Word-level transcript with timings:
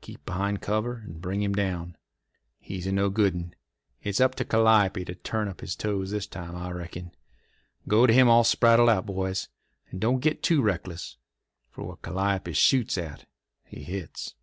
Keep 0.00 0.26
behind 0.26 0.60
cover 0.60 1.04
and 1.06 1.20
bring 1.22 1.40
him 1.40 1.52
down. 1.52 1.96
He's 2.58 2.84
a 2.88 2.90
nogood 2.90 3.32
'un. 3.34 3.54
It's 4.02 4.20
up 4.20 4.34
to 4.34 4.44
Calliope 4.44 5.04
to 5.04 5.14
turn 5.14 5.46
up 5.46 5.60
his 5.60 5.76
toes 5.76 6.10
this 6.10 6.26
time, 6.26 6.56
I 6.56 6.72
reckon. 6.72 7.12
Go 7.86 8.04
to 8.04 8.12
him 8.12 8.28
all 8.28 8.42
spraddled 8.42 8.88
out, 8.90 9.06
boys. 9.06 9.46
And 9.92 10.00
don't 10.00 10.18
git 10.18 10.42
too 10.42 10.62
reckless, 10.62 11.16
for 11.70 11.84
what 11.84 12.02
Calliope 12.02 12.54
shoots 12.54 12.98
at 12.98 13.26
he 13.62 13.84
hits." 13.84 14.34